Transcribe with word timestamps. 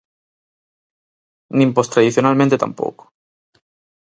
Nin 1.57 1.69
postradicionalmente 1.77 2.61
tampouco. 2.63 3.03